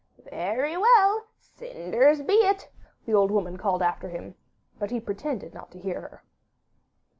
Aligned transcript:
'Very 0.31 0.75
well, 0.75 1.27
cinders 1.37 2.23
be 2.23 2.33
it,' 2.33 2.71
the 3.05 3.13
old 3.13 3.29
woman 3.29 3.55
called 3.55 3.83
after 3.83 4.09
him, 4.09 4.33
but 4.79 4.89
he 4.89 4.99
pretended 4.99 5.53
not 5.53 5.69
to 5.69 5.77
hear 5.77 6.01
her. 6.01 6.23